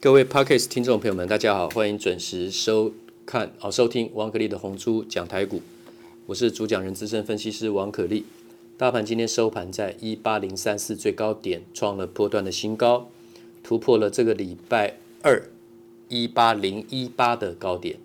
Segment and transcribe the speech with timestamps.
[0.00, 2.92] 各位 Podcast 听众朋友们，大家好，欢迎准时收
[3.26, 5.60] 看哦收听王可立的红猪讲台股，
[6.26, 8.24] 我是主讲人资深分析师王可立。
[8.76, 13.10] 大盘今天收盘在一八零三四最高点创了波段的新高，
[13.64, 15.50] 突破了这个礼拜二
[16.08, 17.98] 一八零一八的高点。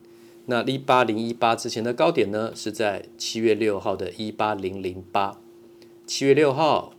[0.48, 5.39] 那一八零一八之前的高点呢，是在七月六号的一八零零八。
[6.07, 6.96] 七月六号、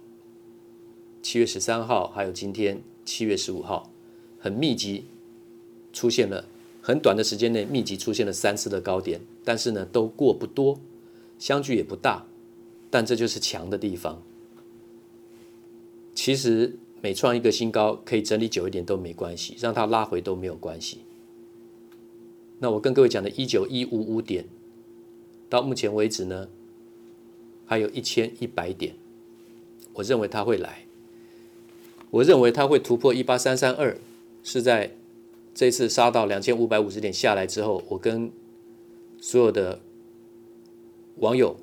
[1.20, 3.90] 七月十三号，还有今天七月十五号。
[4.44, 5.06] 很密集，
[5.90, 6.44] 出现了
[6.82, 10.78] 很短的时间内密集出现了三次的高点，但是呢都过不多，
[11.38, 12.26] 相距也不大，
[12.90, 14.20] 但这就是强的地方。
[16.14, 20.98] 其实每创一个新高，可以整理久一点都没关系，让它拉回都没有关系。
[22.58, 24.44] 那我跟各位讲的一九一五五点，
[25.48, 26.50] 到目前为止呢，
[27.64, 28.94] 还有一千一百点，
[29.94, 30.84] 我认为它会来，
[32.10, 33.96] 我认为它会突破一八三三二。
[34.44, 34.92] 是在
[35.52, 38.30] 这次杀到两千五百五十点下来之后，我跟
[39.20, 39.80] 所有的
[41.16, 41.56] 网友、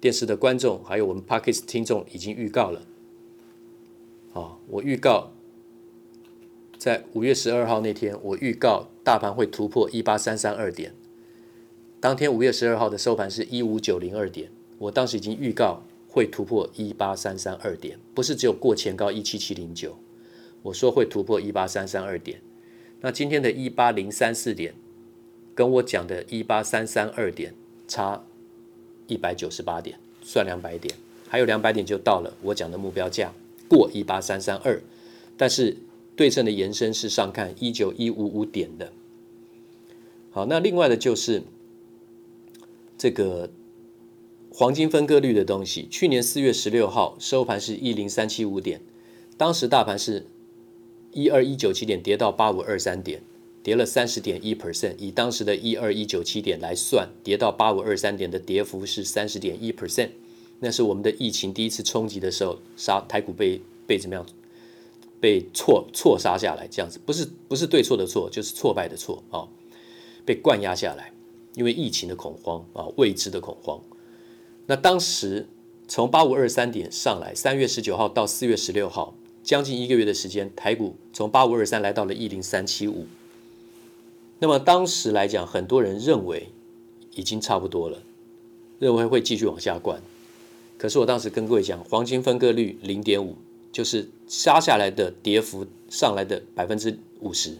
[0.00, 2.82] 电视的观众，还有我们 Podcast 听众已经预告了。
[4.34, 5.30] 啊，我预告
[6.76, 10.92] 在五月十二号那天，我预告大盘会突破一八三三二点。
[12.00, 19.96] 当天五月十二号的收盘是一五九零二点，我当时已经预告会突破一八三三二点，不是只有过前高一七七零九。
[20.66, 22.40] 我说会突破一八三三二点，
[23.00, 24.74] 那今天的一八零三四点，
[25.54, 27.54] 跟我讲的一八三三二点
[27.86, 28.24] 差
[29.06, 30.92] 一百九十八点，算两百点，
[31.28, 33.32] 还有两百点就到了我讲的目标价，
[33.68, 34.82] 过一八三三二，
[35.36, 35.76] 但是
[36.16, 38.92] 对称的延伸是上看一九一五五点的。
[40.32, 41.44] 好，那另外的就是
[42.98, 43.50] 这个
[44.50, 48.80] 黄金分割率的东西，去年四月十六号收盘是一零三七五点，
[49.36, 50.26] 当时大盘是。
[51.16, 53.22] 一二一九七点跌到八五二三点，
[53.62, 54.96] 跌了三十点一 percent。
[54.98, 60.10] 以当时的一二一九七点来算，跌到八五二三点的跌幅是三十点一 percent。
[60.60, 64.26] 那是我们的疫情第一次冲击的时候，杀台股被被怎么样？
[65.18, 69.48] 被错错杀下来，这样子不是不是对错的错，就是挫败的挫啊、
[70.26, 71.12] 被灌压下来，
[71.54, 73.80] 因为疫情的恐慌啊、未知的恐慌。
[74.66, 75.48] 那当时
[75.88, 79.14] 从八五二三点上来，三月十九号到四月十六号。
[79.46, 83.06] 将近一个月的时间，台股从八五二三来到了一零三七五。
[84.40, 86.48] 那么当时来讲，很多人认为
[87.14, 88.02] 已经差不多了，
[88.80, 90.02] 认为会继续往下灌。
[90.76, 93.36] 可是我当时跟各位讲，黄金分割率零点五，
[93.70, 97.56] 就是杀下来的跌幅上来的百分之五十，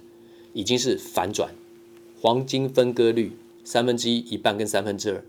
[0.55, 1.55] 已经是反转。
[2.21, 3.31] 黄金分割率
[3.63, 5.25] 三分之一、一半跟三分之二，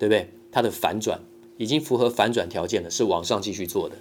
[0.00, 0.28] 对不对？
[0.50, 1.20] 它的反转
[1.58, 3.94] 已经符合反转条件了，是往上继续做的。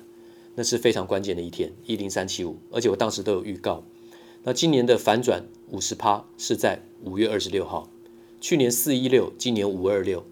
[0.56, 3.84] 那是非常关键的一天，一零三七五，而且我当时都有预告。
[4.44, 7.90] 那今年的反转五十趴是在五月二十六号，
[8.40, 10.26] 去年四一六，今年五二六，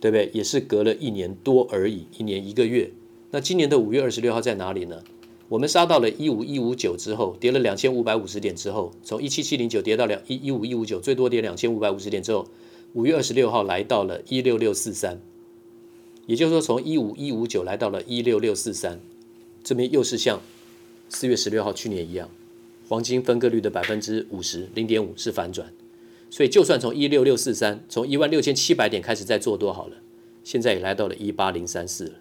[0.00, 0.30] 对不对？
[0.32, 2.90] 也是隔了一年多而已，一年一个月。
[3.30, 5.02] 那今年的五月二十六号在哪里呢？
[5.50, 12.48] 我们杀到了一五一五九之后，跌了两千五百五十点之后，从一七七零九跌到两一一五一五九，最多跌两千五百五十点之后，
[12.94, 15.20] 五月二十六号来到了一六六四三。
[16.26, 18.98] 也就是说，从一五一五九来到了一六六四三，
[19.62, 20.40] 这边又是像
[21.10, 22.30] 四月十六号去年一样，
[22.88, 25.70] 黄金分割率的百分之五十零点五是反转，
[26.30, 29.96] 所以就算从一六六四三，从一万六千七百点开始再做多好了，
[30.42, 32.14] 现在也来到了一八零三四了。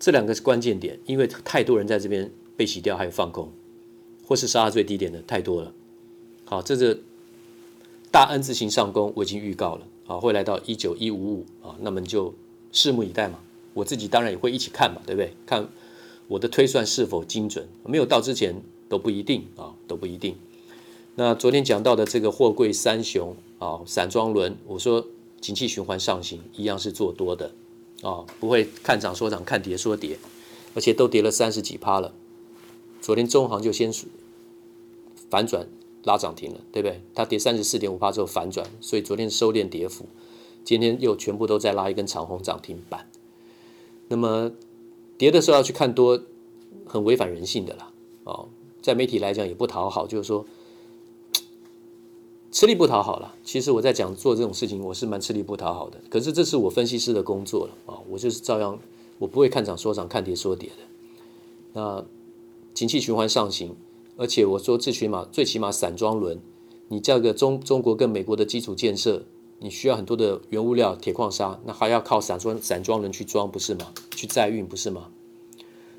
[0.00, 3.52] 这两个是关键点，因为太多人在这边被洗掉，还有放空，
[4.24, 5.72] 或是杀到最低点的太多了。
[6.44, 7.00] 好，这是
[8.10, 12.34] 大 N 字形上攻，我已经预告了，啊，会来到一九一五五啊，那么就。
[12.72, 13.40] 拭目以待嘛，
[13.74, 15.32] 我自己当然也会一起看嘛，对不对？
[15.46, 15.68] 看
[16.26, 20.36] 我的推算是否精准，没有到之前都不一定啊，都不一定。
[21.14, 25.06] 那昨天讲到的这个货柜三雄啊，散装轮，我说
[25.40, 27.52] 景气循环上行，一样是做多的
[28.02, 30.18] 啊，不会看涨说涨，看跌说跌，
[30.74, 32.14] 而且都跌了三十几趴了。
[33.00, 33.92] 昨天中航就先
[35.30, 35.66] 反转
[36.04, 37.00] 拉涨停了，对不对？
[37.14, 40.06] 它跌三十四点五趴之后反转，所以昨天收敛跌幅。
[40.68, 43.08] 今天又全部都在拉一根长红涨停板，
[44.08, 44.52] 那么
[45.16, 46.20] 跌的时候要去看多，
[46.84, 47.90] 很违反人性的啦。
[48.24, 48.50] 哦，
[48.82, 50.44] 在媒体来讲也不讨好，就是说
[52.52, 53.34] 吃力不讨好了。
[53.42, 55.98] 其实我在讲做这种事情，我是蛮吃力不讨好的。
[56.10, 58.78] 可是这是我分析师的工作了啊，我就是照样，
[59.18, 60.84] 我不会看涨说涨，看跌说跌的。
[61.72, 62.04] 那
[62.74, 63.74] 景气循环上行，
[64.18, 66.38] 而且我说最起码最起码散装轮，
[66.88, 69.22] 你叫个中中国跟美国的基础建设。
[69.60, 73.92] 你需要很多的原物料，铁矿砂，那还要靠散装散装轮去装，不是吗？
[74.14, 75.08] 去载运，不是吗？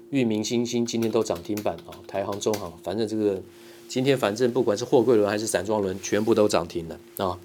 [0.09, 3.41] 裕民、新兴今天都涨停板啊，台航、中航，反正这个
[3.87, 7.39] 今天反正不管是货柜轮还是散装轮，全部都涨停了啊。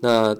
[0.00, 0.36] 那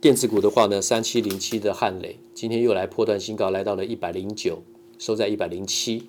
[0.00, 4.62] 电子股的话呢，三七零七的汉磊今天又来破段新高，来到了一百零九，
[4.98, 6.08] 收在一百零七。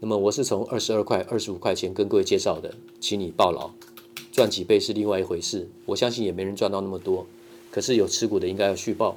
[0.00, 3.70] 那么我是从二十二块、二十五块钱跟各位介绍的，请你抱牢，
[4.32, 5.68] 赚几倍是另外一回事。
[5.86, 7.26] 我相信也没人赚到那么多，
[7.74, 9.16] 可是有持股的应该要续报。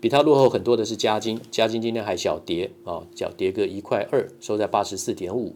[0.00, 5.54] 比它落后很多的是嘉金，嘉金今天还小跌啊，小跌个一块二，收在八十四点五。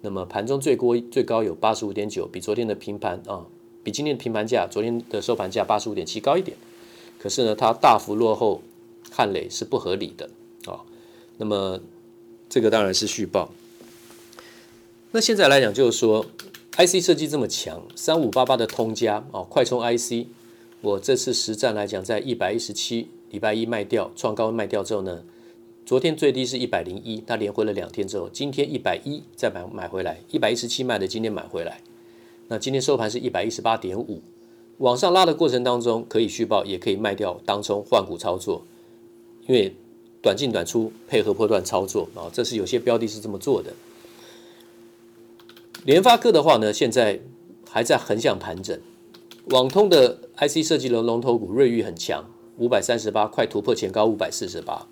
[0.00, 3.44] 那么盘中最高最高有八十五点九，比昨天的平盘啊，
[3.82, 6.56] 比今天的平盘价，昨天的收盘价八十五点七高一点。
[7.18, 8.62] 可是呢，它大幅落后
[9.10, 10.30] 汉磊是不合理的
[10.64, 10.80] 啊。
[11.36, 11.78] 那么
[12.48, 13.50] 这个当然是续报。
[15.12, 16.24] 那现在来讲，就是说
[16.78, 20.26] ，IC 设计这么强，三五八八的通家啊，快充 IC，
[20.84, 25.22] 我这次实战来讲，在一百一十七，礼拜一卖掉，创高卖掉之后呢。
[25.86, 31.80] 昨天最低是一百零一，它连回了两天之后，今天一百一再买买回来，一百一十七卖的，今天买回来。
[32.48, 34.20] 那今天收盘是一百一十八点五，
[34.78, 38.62] 往上拉的过程当中可以续报，也可以卖掉当冲换股操作，
[39.46, 39.74] 因为
[40.20, 43.72] 短进短出配合波段操作啊，这是有些标的是这么做的。
[45.84, 47.20] 联发科的话呢，现在
[47.70, 48.78] 还在横向盘整，
[49.46, 54.86] 网通的 IC 设计的龙头股瑞昱很强，五百三十八快突破前高五百四十八。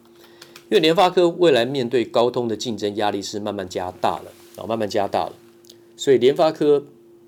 [0.69, 5.33] 因为联发科未来面对高通的竞争压力是慢慢加大了，啊，慢慢加大了，
[5.97, 6.85] 所以联发科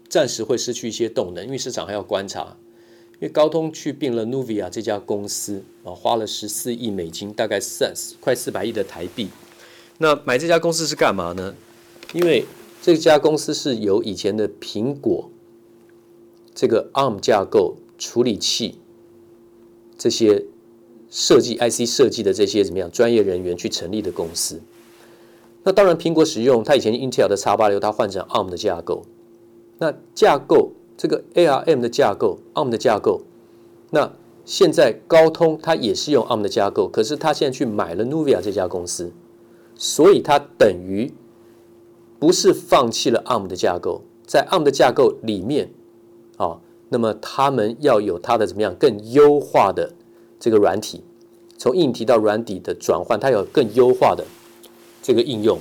[0.07, 2.57] 暂时会失去一些动能，因为市场还要观察。
[3.15, 9.29] 因为高通去并了 Nuvia 这家公司，啊，花了十四亿美金，大概三快四百亿的台币。
[9.97, 11.55] 那买这家公司是干嘛呢？
[12.13, 12.45] 因为
[12.83, 15.31] 这家公司是由以前的苹果
[16.55, 18.79] 这个 ARM 架构处理器
[19.99, 20.47] 这些。
[21.17, 24.61] 设计 IC 设计的这些怎么样专业人员去成立的公司，
[25.63, 29.05] 那当然苹果使用它以前 Intel 的 X 八六，它换成 ARM 的架构，
[29.79, 33.21] 那架构这个 ARM 的架构，ARM 的架构，
[33.91, 34.13] 那
[34.45, 39.13] 现在高通它也是用 ARM 的架构，可是它现在去买了 Nuvia 这家公司，
[39.77, 41.13] 所以它等于
[42.19, 45.71] 不是放弃了 ARM 的架构，在 ARM 的架构里面
[46.37, 46.59] 啊，
[46.89, 49.93] 那么他们要有它的怎么样更优化的。
[50.41, 51.03] 这个软体
[51.57, 54.23] 从硬体到软体的转换，它有更优化的
[55.03, 55.57] 这个应用，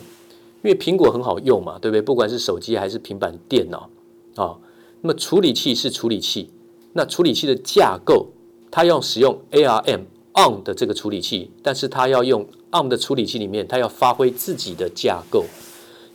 [0.61, 2.01] 因为苹果很好用嘛，对不对？
[2.01, 3.89] 不管是手机还是平板电脑
[4.35, 4.57] 啊，
[4.99, 6.49] 那么处理器是处理器，
[6.91, 8.27] 那处理器的架构，
[8.69, 10.01] 它要使用 ARM
[10.33, 15.45] ARM 的这个处理器，但是它要用 ARM 的处理器里面，它要发挥自己的架构，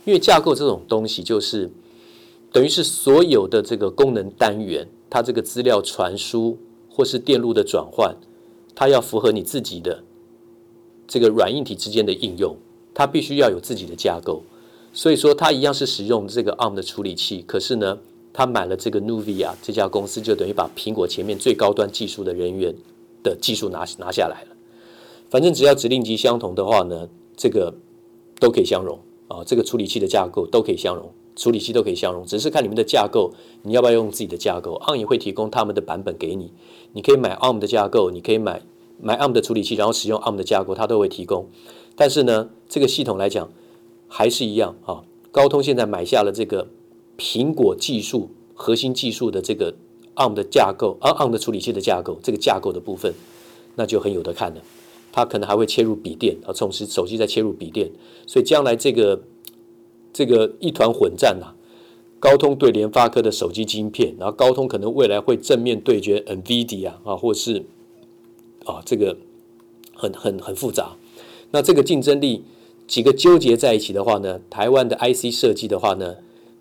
[0.05, 1.71] 因为架构这种东西就是
[2.51, 6.57] 等于是所有的这个功能单元，它这个资料传输
[6.89, 8.15] 或是电路的转换。
[8.75, 10.03] 它要符合你自己的
[11.05, 12.55] 这个软硬体之间的应用，
[12.93, 14.41] 它必须要有自己的架构。
[14.93, 17.97] 所以说，它一样是使用这个 ARM 的处理器，可是呢，
[18.31, 22.73] 他买了这个 Nuvia 这家公司，就等于把苹果前面最高端技术的人员
[23.21, 24.55] 的技术拿拿下来了。
[25.29, 27.73] 反正只要指令集相同的话呢，这个
[28.39, 28.97] 都可以相容
[29.27, 31.11] 啊，这个处理器的架构都可以相容。
[31.39, 33.31] 处理器都可以相容，只是看你们的架构，
[33.63, 36.51] 你要不要用自己的架构？ARM 也会提供他们的版本给你，
[36.91, 38.61] 你可以买 ARM 的架构，你可以买
[39.01, 41.47] 买 ARM 的处理器，然后使用 ARM 的架构，它都会提供。
[41.95, 43.49] 但是呢，这个系统来讲
[44.09, 45.01] 还是一样啊。
[45.31, 46.67] 高通现在买下了这个
[47.17, 49.73] 苹果技术核心技术的这个
[50.15, 53.13] ARM 的架构，啊 ARM 的处理器的架构，这个架构的部分，
[53.75, 54.61] 那就很有得看了。
[55.13, 57.89] 它可能还会切入笔电啊，从手机再切入笔电，
[58.27, 59.21] 所以将来这个。
[60.19, 61.55] 这个一团混战呐、
[62.19, 67.63] 高通对联发科的手机晶片，然后高通可能未来会正面对决 NVIDIA 啊，或是
[68.65, 69.15] 啊这个
[69.95, 70.97] 很很很复杂。
[71.51, 72.43] 那这个竞争力
[72.85, 76.17] 几个纠结在一起的话呢，台湾的 IC 设计的话呢，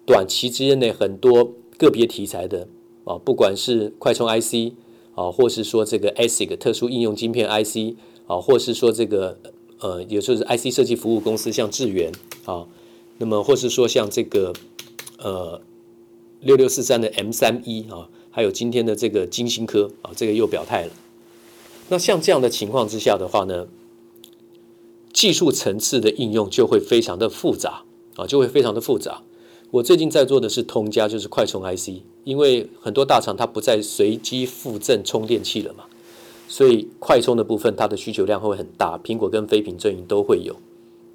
[0.06, 2.68] 短期之内很多个别题材的
[3.02, 4.72] 啊，不管是快充 IC
[5.16, 7.96] 啊，或是说这个 ASIC 特殊应用晶片 IC
[8.28, 9.36] 啊，或是说这个
[9.80, 12.12] 呃，也就是 IC 设计服务公司像智原
[12.44, 12.64] 啊。
[13.18, 14.52] 那么，或是说像这个，
[15.18, 15.60] 呃，
[16.40, 20.92] 六六四三的 M 三一啊，还有今天的这个金星科啊，这个又表态了。
[21.88, 23.66] 那像这样的情况之下的话呢，
[25.12, 27.82] 技术层次的应用就会非常的复杂
[28.14, 29.22] 啊，就会非常的复杂。
[29.70, 35.84] 我最近在做的是通家，就是快充 IC，因为很多大厂它不再随机附赠充电器了嘛，
[36.46, 40.56] 所以快充的部分它的需求量会很大，苹果跟非苹阵营都会有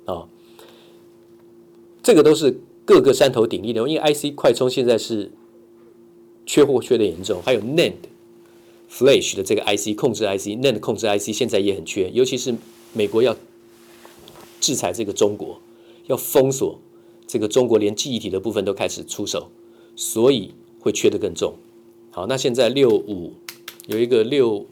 [0.05, 0.27] 啊。
[2.03, 5.31] 这个都是各个山头鼎立的，因为 IC 快充现在是
[6.45, 7.93] 缺货缺的严重，还有 NAND
[8.91, 12.53] Flash 的这个 IC 控制 IC，NAND 控制 IC 现在也很缺，尤其是
[12.91, 13.35] 美国要
[14.59, 15.59] 制裁这个中国，
[16.07, 16.77] 要封锁
[17.25, 19.49] 这个中国，连记忆体的部分都开始出手，
[19.95, 21.55] 所以会缺的更重。
[22.11, 23.33] 好，那现在六五
[23.87, 24.67] 有一个六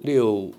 [0.00, 0.52] 六五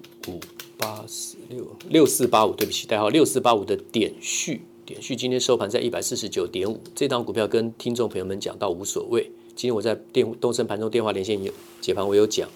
[0.84, 9.32] 八四六六四八五，对不起，代号六四八五的点序，点序今天收盘在一百四十九点五，这档股票跟听众朋友们讲到无所谓。
[9.56, 12.50] 今天我在电东森盘中电话连线有解盘，我有讲，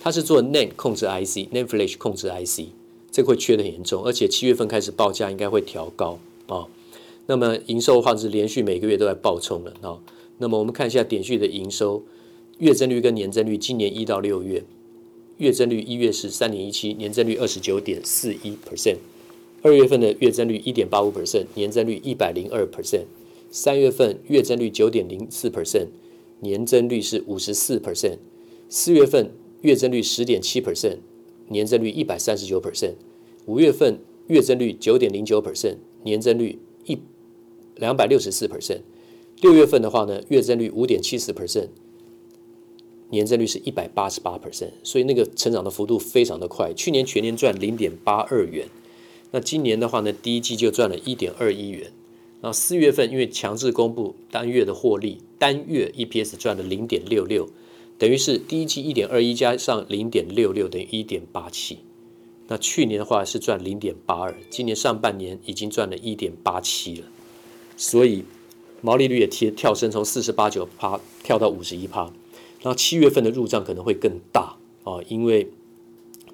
[0.00, 2.68] 它是做 NAND 控制 IC，NAND Flash 控制 IC，
[3.10, 6.64] 这会缺得很严重，而且七月份开始报价应该会调高啊、
[7.26, 9.98] 那么营收的话是连续每个月都在爆冲了啊。
[10.38, 12.04] 那么我们看一下点序的营收
[12.58, 14.62] 月增率跟年增率，今年一到六月
[15.38, 18.96] 月增率一月是三点一七，年增率二十九点四一 percent，
[19.62, 23.04] 二月份的月增率一点八五 percent，年增率一百零二 percent，
[23.50, 25.86] 三月份月增率九点零四 percent，
[26.40, 28.18] 年增率是五十四 percent，
[28.68, 30.98] 四月份月增率十点七 percent，
[31.48, 32.94] 年增率一百三十九 percent，
[33.46, 36.98] 五月份月增率九点零九 percent，年增率一
[37.76, 38.80] 两百六十四 percent。
[39.40, 41.68] 六月份的话呢，月增率五点七四 percent，
[43.10, 46.72] 年增率是一百八十八 percent，所以那个成长的幅度非常的快。
[46.74, 48.68] 去年全年赚零点八二元，
[49.30, 51.92] 那今年的话呢，第一季就赚了一点二一元。
[52.40, 57.48] 然后四月份因为强制公布单月的获利，单月 EPS 赚了零点六六，
[57.98, 61.78] 等于是第一季一点二一加上零点六六等于一点八七。
[62.46, 67.06] 那去年的话是赚零点八二，今年上半年已经赚了一点八七了，
[67.76, 68.24] 所以。
[68.80, 72.12] 毛利率也提跳升，从四十八九趴跳到五十一趴，
[72.60, 75.48] 然后七月份的入账可能会更大啊，因为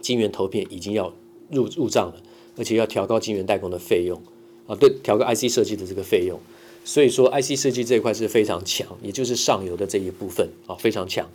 [0.00, 1.12] 晶圆投片已经要
[1.50, 2.22] 入入账了，
[2.56, 4.20] 而且要调高晶圆代工的费用
[4.66, 6.38] 啊，对，调高 IC 设计的这个费用，
[6.84, 11.28] 所以说 IC 设计这一块是非常强，也就是上游的这一部分啊非常强。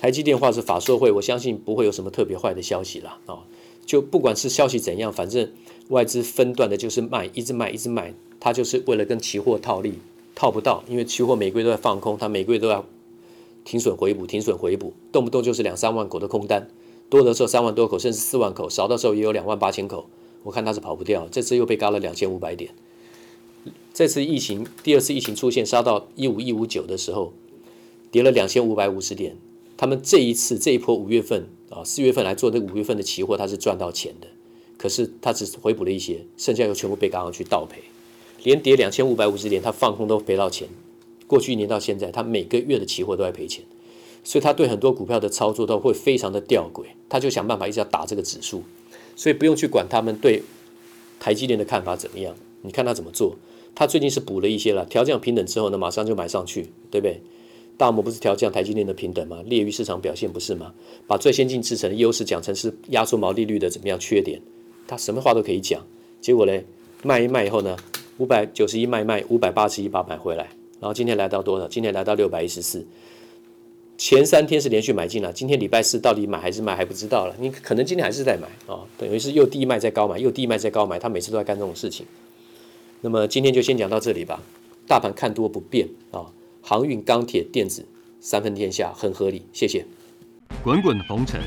[0.00, 3.38] 台积电话是法说会，我相信不会有什么特别坏的消息了啊，
[3.84, 5.50] 就不管是消息怎样，反正
[5.88, 9.94] 外资分段的就是卖，一直卖一直卖，它就是为了跟期货套利。
[10.38, 12.84] 套不到，因为期货每个月都在放空，它每个月都要
[13.66, 16.70] 停损回补，停损回补，动不动就是两三万口的空单，
[17.10, 20.08] 多的时候三万多口，甚至四万口，少的时候也有两万八千口。
[20.44, 22.70] 我看它是跑不掉，这次又被轧了两千五百点。
[23.92, 27.32] 这次疫情第二次疫情出现，杀到一五一五九的时候，
[28.12, 29.36] 跌了两千五百五十点。
[29.76, 34.28] 他们这一次这一波五月份啊四月份来做这五月份的期货，它是赚到钱的，
[34.78, 37.82] 可是它只回补了一些，剩下又全部被轧上去倒赔。
[38.44, 40.68] 连跌两千五百五十点，他放空都赔到钱。
[41.26, 43.64] 过去一年到现在，他每个月的期货都在赔钱，
[44.22, 46.84] 所以他对很多股票的操作都会非常的吊诡。
[47.08, 48.62] 他就想办法一直要打这个指数，
[49.14, 50.42] 所以不用去管他们对
[51.18, 52.34] 台积电的看法怎么样。
[52.62, 53.36] 你看他怎么做？
[53.74, 57.20] 他最近是补了一些了，调降平等之后呢，马上就买上去，对不对？
[57.76, 59.42] 大摩不是调降台积电的平等吗？
[59.44, 60.72] 劣于市场表现不是吗？
[61.06, 64.40] 把最先进制程的优势讲成是压缩毛利率的怎么样缺点？
[64.86, 65.86] 他什么话都可以讲，
[66.20, 66.58] 结果呢，
[67.02, 67.76] 卖一卖以后呢？
[68.18, 70.48] 五百九十一卖卖，五百八十一把买回来，
[70.80, 71.66] 然后今天来到多少？
[71.68, 72.86] 今天来到六百一十四。
[73.98, 77.34] 前三天是连续买进了，今天礼拜四到底买还是卖还不知道了。
[77.38, 82.04] 你可能今天还是在买啊、等于是又低卖再高买，又低卖再高买，他每次都在干这种事情。
[83.00, 84.42] 那么今天就先讲到这里吧。
[84.86, 86.26] 大盘看多不变啊、
[86.60, 87.84] 航运、钢铁、电子
[88.20, 89.46] 三分天下，很合理。
[89.52, 89.84] 谢谢。
[90.62, 91.40] 滚滚红尘，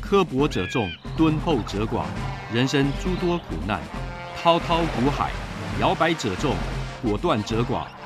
[0.00, 2.04] 刻薄者众，敦厚者寡，
[2.54, 3.82] 人生诸多苦难，
[4.36, 5.32] 滔滔苦海。
[5.80, 6.54] 摇摆者众，
[7.02, 7.86] 果断者寡，